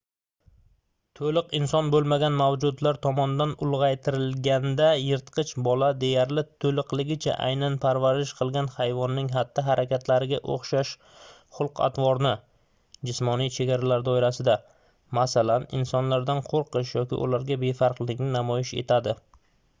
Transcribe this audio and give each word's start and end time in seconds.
to'liq 1.17 1.51
inson 1.57 1.89
bo'lmagan 1.95 2.37
mavjudotlar 2.37 2.97
tomonidan 3.01 3.51
ulg'aytirilganda 3.65 4.85
yirtqich 5.01 5.51
bola 5.67 5.89
deyarli 6.03 6.43
to'liqligicha 6.63 7.35
aynan 7.49 7.75
parvarish 7.83 8.31
qilgan 8.39 8.69
hayvonning 8.77 9.29
xatti-harakatlariga 9.35 10.39
o'xshash 10.55 10.93
xulq-atvorni 11.59 12.31
jismoniy 13.11 13.53
chegaralar 13.59 14.07
doirasida 14.09 14.55
masalan 15.19 15.69
insonlardan 15.83 16.41
qo'rqish 16.51 16.95
yoki 17.01 17.21
ularga 17.27 17.59
befarqlikni 17.69 18.31
namoyish 18.39 18.73
etadi 18.83 19.15